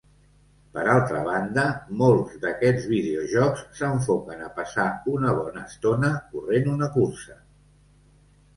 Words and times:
Per 0.77 0.85
altra 0.93 1.19
banda, 1.27 1.65
molts 1.99 2.39
d'aquests 2.45 2.87
videojocs 2.93 3.61
s'enfoquen 3.81 4.43
a 4.47 4.51
passar 4.57 4.89
una 5.19 5.37
bona 5.43 5.65
estona 5.69 6.13
corrent 6.35 6.75
una 6.75 6.91
cursa. 6.99 7.41